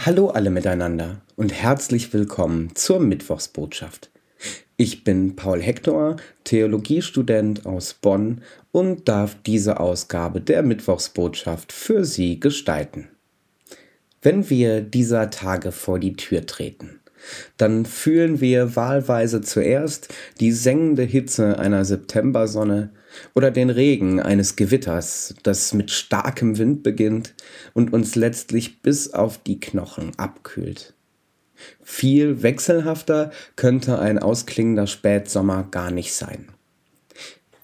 Hallo 0.00 0.28
alle 0.28 0.50
miteinander 0.50 1.22
und 1.34 1.52
herzlich 1.52 2.12
willkommen 2.12 2.70
zur 2.76 3.00
Mittwochsbotschaft. 3.00 4.10
Ich 4.76 5.02
bin 5.02 5.34
Paul 5.34 5.60
Hector, 5.60 6.14
Theologiestudent 6.44 7.66
aus 7.66 7.94
Bonn 7.94 8.42
und 8.70 9.08
darf 9.08 9.36
diese 9.44 9.80
Ausgabe 9.80 10.40
der 10.40 10.62
Mittwochsbotschaft 10.62 11.72
für 11.72 12.04
Sie 12.04 12.38
gestalten. 12.38 13.08
Wenn 14.22 14.48
wir 14.48 14.82
dieser 14.82 15.30
Tage 15.30 15.72
vor 15.72 15.98
die 15.98 16.14
Tür 16.14 16.46
treten, 16.46 16.97
dann 17.56 17.86
fühlen 17.86 18.40
wir 18.40 18.76
wahlweise 18.76 19.40
zuerst 19.40 20.08
die 20.40 20.52
sengende 20.52 21.02
Hitze 21.02 21.58
einer 21.58 21.84
Septembersonne 21.84 22.90
oder 23.34 23.50
den 23.50 23.70
Regen 23.70 24.20
eines 24.20 24.56
Gewitters, 24.56 25.34
das 25.42 25.74
mit 25.74 25.90
starkem 25.90 26.58
Wind 26.58 26.82
beginnt 26.82 27.34
und 27.74 27.92
uns 27.92 28.14
letztlich 28.14 28.82
bis 28.82 29.12
auf 29.12 29.38
die 29.38 29.60
Knochen 29.60 30.12
abkühlt. 30.18 30.94
Viel 31.82 32.42
wechselhafter 32.42 33.32
könnte 33.56 33.98
ein 33.98 34.18
ausklingender 34.18 34.86
Spätsommer 34.86 35.66
gar 35.70 35.90
nicht 35.90 36.14
sein. 36.14 36.48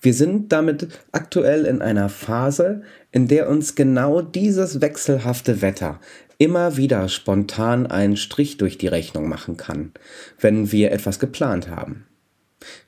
Wir 0.00 0.12
sind 0.12 0.52
damit 0.52 0.88
aktuell 1.12 1.64
in 1.64 1.80
einer 1.80 2.10
Phase, 2.10 2.82
in 3.10 3.26
der 3.26 3.48
uns 3.48 3.74
genau 3.74 4.20
dieses 4.20 4.82
wechselhafte 4.82 5.62
Wetter 5.62 5.98
immer 6.38 6.76
wieder 6.76 7.08
spontan 7.08 7.86
einen 7.86 8.16
Strich 8.16 8.56
durch 8.56 8.78
die 8.78 8.88
Rechnung 8.88 9.28
machen 9.28 9.56
kann, 9.56 9.92
wenn 10.38 10.72
wir 10.72 10.92
etwas 10.92 11.18
geplant 11.18 11.68
haben. 11.68 12.06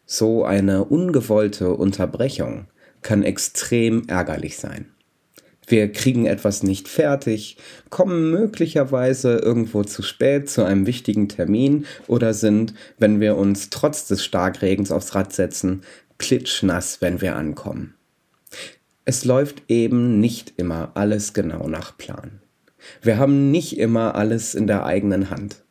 So 0.05 0.45
eine 0.45 0.85
ungewollte 0.85 1.71
Unterbrechung 1.75 2.67
kann 3.03 3.23
extrem 3.23 4.09
ärgerlich 4.09 4.57
sein. 4.57 4.87
Wir 5.67 5.91
kriegen 5.91 6.27
etwas 6.27 6.63
nicht 6.63 6.89
fertig, 6.89 7.57
kommen 7.91 8.31
möglicherweise 8.31 9.39
irgendwo 9.39 9.83
zu 9.83 10.03
spät 10.03 10.49
zu 10.49 10.65
einem 10.65 10.87
wichtigen 10.87 11.29
Termin 11.29 11.87
oder 12.07 12.35
sind, 12.35 12.75
wenn 12.99 13.21
wir 13.21 13.37
uns 13.37 13.69
trotz 13.71 14.07
des 14.07 14.25
Starkregens 14.25 14.93
aufs 14.93 15.17
Rad 15.17 15.33
setzen, 15.33 15.83
klitschnass, 16.19 17.01
wenn 17.01 17.21
wir 17.21 17.35
ankommen. 17.35 17.95
Es 19.05 19.25
läuft 19.25 19.65
eben 19.69 20.21
nicht 20.21 20.55
immer 20.57 20.93
alles 20.95 21.33
genau 21.33 21.69
nach 21.69 21.97
Plan. 21.99 22.41
Wir 23.03 23.19
haben 23.19 23.51
nicht 23.51 23.79
immer 23.79 24.15
alles 24.15 24.55
in 24.55 24.67
der 24.67 24.85
eigenen 24.85 25.31
Hand. 25.31 25.65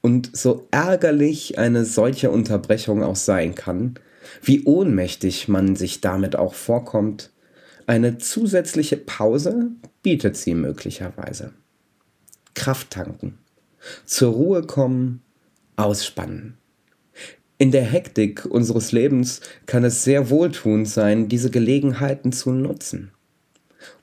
Und 0.00 0.36
so 0.36 0.68
ärgerlich 0.70 1.58
eine 1.58 1.84
solche 1.84 2.30
Unterbrechung 2.30 3.02
auch 3.02 3.16
sein 3.16 3.54
kann, 3.54 3.98
wie 4.42 4.64
ohnmächtig 4.64 5.48
man 5.48 5.76
sich 5.76 6.00
damit 6.00 6.36
auch 6.36 6.54
vorkommt, 6.54 7.30
eine 7.86 8.18
zusätzliche 8.18 8.96
Pause 8.96 9.70
bietet 10.02 10.36
sie 10.36 10.54
möglicherweise. 10.54 11.52
Kraft 12.54 12.90
tanken, 12.90 13.38
zur 14.04 14.32
Ruhe 14.32 14.62
kommen, 14.62 15.22
ausspannen. 15.76 16.56
In 17.58 17.70
der 17.70 17.84
Hektik 17.84 18.44
unseres 18.44 18.92
Lebens 18.92 19.40
kann 19.66 19.84
es 19.84 20.04
sehr 20.04 20.30
wohltuend 20.30 20.88
sein, 20.88 21.28
diese 21.28 21.50
Gelegenheiten 21.50 22.32
zu 22.32 22.50
nutzen. 22.50 23.12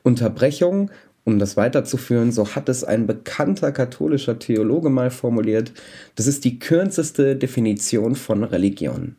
Unterbrechung 0.02 0.89
um 1.25 1.39
das 1.39 1.55
weiterzuführen, 1.55 2.31
so 2.31 2.55
hat 2.55 2.69
es 2.69 2.83
ein 2.83 3.07
bekannter 3.07 3.71
katholischer 3.71 4.39
Theologe 4.39 4.89
mal 4.89 5.09
formuliert, 5.09 5.71
das 6.15 6.27
ist 6.27 6.43
die 6.43 6.59
kürzeste 6.59 7.35
Definition 7.35 8.15
von 8.15 8.43
Religion. 8.43 9.15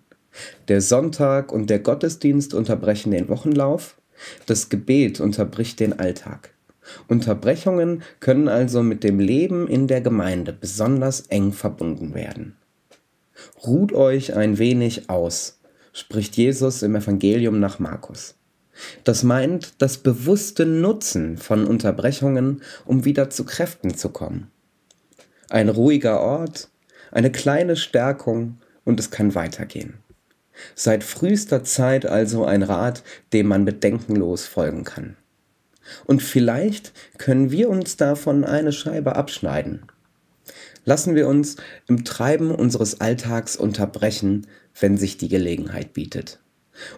Der 0.69 0.81
Sonntag 0.81 1.53
und 1.53 1.71
der 1.71 1.79
Gottesdienst 1.79 2.55
unterbrechen 2.55 3.13
den 3.13 3.29
Wochenlauf, 3.29 3.97
das 4.47 4.69
Gebet 4.69 5.21
unterbricht 5.21 5.81
den 5.81 5.99
Alltag. 5.99 6.51
Unterbrechungen 7.09 8.03
können 8.21 8.49
also 8.49 8.83
mit 8.83 9.05
dem 9.05 9.19
Leben 9.19 9.67
in 9.69 9.87
der 9.87 10.01
Gemeinde 10.01 10.53
besonders 10.53 11.23
eng 11.29 11.53
verbunden 11.53 12.15
werden. 12.15 12.57
Ruht 13.67 13.93
euch 13.93 14.37
ein 14.37 14.59
wenig 14.59 15.09
aus, 15.09 15.61
spricht 15.93 16.37
Jesus 16.37 16.83
im 16.83 16.95
Evangelium 16.95 17.59
nach 17.59 17.79
Markus. 17.79 18.35
Das 19.05 19.23
meint 19.23 19.75
das 19.79 19.99
bewusste 19.99 20.67
Nutzen 20.67 21.39
von 21.39 21.67
Unterbrechungen, 21.67 22.63
um 22.85 23.05
wieder 23.05 23.31
zu 23.31 23.45
Kräften 23.45 23.95
zu 23.95 24.09
kommen. 24.09 24.51
Ein 25.49 25.69
ruhiger 25.69 26.21
Ort, 26.21 26.69
eine 27.13 27.31
kleine 27.31 27.77
Stärkung 27.77 28.59
und 28.85 28.99
es 28.99 29.11
kann 29.11 29.35
weitergehen. 29.35 29.95
Seit 30.75 31.05
frühester 31.05 31.65
Zeit 31.65 32.07
also 32.07 32.45
ein 32.45 32.63
Rat, 32.63 33.03
dem 33.33 33.49
man 33.49 33.65
bedenkenlos 33.65 34.47
folgen 34.47 34.85
kann. 34.85 35.17
Und 36.07 36.23
vielleicht 36.23 36.93
können 37.19 37.51
wir 37.51 37.69
uns 37.69 37.97
davon 37.97 38.45
eine 38.45 38.73
Scheibe 38.73 39.17
abschneiden. 39.17 39.83
Lassen 40.85 41.15
wir 41.15 41.29
uns 41.29 41.57
im 41.87 42.05
Treiben 42.05 42.55
unseres 42.55 43.01
Alltags 43.01 43.57
unterbrechen, 43.57 44.47
wenn 44.79 44.97
sich 44.97 45.17
die 45.17 45.29
Gelegenheit 45.29 45.93
bietet. 45.93 46.41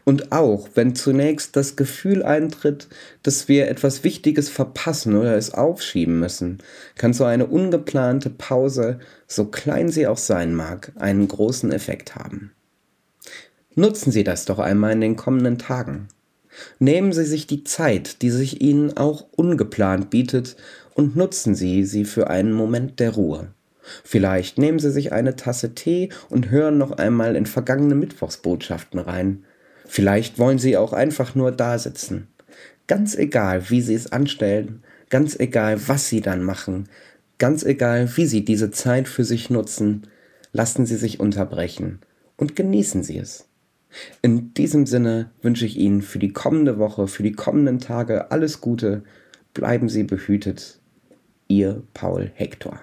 Und 0.04 0.32
auch 0.32 0.69
wenn 0.75 0.94
zunächst 0.94 1.56
das 1.56 1.76
Gefühl 1.76 2.22
eintritt, 2.22 2.88
dass 3.22 3.48
wir 3.48 3.69
etwas 3.69 4.04
Wichtiges 4.04 4.48
verpassen 4.48 5.14
oder 5.14 5.37
es 5.37 5.53
aufschieben 5.53 6.19
müssen, 6.19 6.59
kann 6.97 7.12
so 7.12 7.25
eine 7.25 7.47
ungeplante 7.47 8.31
Pause, 8.31 8.98
so 9.26 9.47
klein 9.47 9.91
sie 9.91 10.06
auch 10.06 10.19
sein 10.19 10.54
mag, 10.54 10.92
einen 10.97 11.28
großen 11.28 11.72
Effekt 11.72 12.14
haben. 12.14 12.53
Nutzen 13.75 14.10
Sie 14.10 14.25
das 14.25 14.47
doch 14.47 14.59
einmal 14.59 14.92
in 14.92 15.03
den 15.03 15.16
kommenden 15.16 15.59
Tagen. 15.59 16.08
Nehmen 16.78 17.12
Sie 17.12 17.26
sich 17.26 17.47
die 17.47 17.64
Zeit, 17.64 18.22
die 18.22 18.31
sich 18.31 18.62
Ihnen 18.62 18.97
auch 18.97 19.26
ungeplant 19.37 20.08
bietet, 20.08 20.56
und 20.94 21.14
nutzen 21.14 21.54
Sie 21.54 21.84
sie 21.84 22.06
für 22.06 22.31
einen 22.31 22.53
Moment 22.53 23.00
der 23.00 23.10
Ruhe. 23.10 23.48
Vielleicht 24.03 24.56
nehmen 24.56 24.78
Sie 24.78 24.91
sich 24.91 25.12
eine 25.12 25.37
Tasse 25.37 25.75
Tee 25.75 26.08
und 26.31 26.50
hören 26.50 26.78
noch 26.78 26.93
einmal 26.93 27.37
in 27.37 27.44
vergangene 27.44 27.94
Mittwochsbotschaften 27.94 28.98
rein. 28.98 29.44
Vielleicht 29.86 30.38
wollen 30.38 30.58
sie 30.58 30.76
auch 30.76 30.92
einfach 30.92 31.34
nur 31.34 31.52
da 31.52 31.78
sitzen. 31.78 32.28
Ganz 32.86 33.14
egal, 33.14 33.70
wie 33.70 33.80
sie 33.80 33.94
es 33.94 34.12
anstellen, 34.12 34.82
ganz 35.10 35.38
egal, 35.38 35.88
was 35.88 36.08
sie 36.08 36.20
dann 36.20 36.42
machen, 36.42 36.88
ganz 37.38 37.64
egal, 37.64 38.16
wie 38.16 38.26
sie 38.26 38.44
diese 38.44 38.70
Zeit 38.70 39.08
für 39.08 39.25
sich 39.25 39.50
nutzen, 39.50 40.06
lassen 40.52 40.86
sie 40.86 40.96
sich 40.96 41.20
unterbrechen 41.20 42.00
und 42.36 42.56
genießen 42.56 43.02
sie 43.02 43.19
es. 43.19 43.46
In 44.22 44.52
diesem 44.54 44.86
Sinne 44.86 45.30
wünsche 45.42 45.66
ich 45.66 45.76
Ihnen 45.76 46.02
für 46.02 46.19
die 46.19 46.32
kommende 46.32 46.78
Woche, 46.78 47.08
für 47.08 47.22
die 47.22 47.32
kommenden 47.32 47.78
Tage 47.78 48.30
alles 48.30 48.60
Gute. 48.60 49.02
Bleiben 49.54 49.88
Sie 49.88 50.02
behütet. 50.02 50.80
Ihr 51.48 51.82
Paul 51.94 52.30
Hector. 52.34 52.80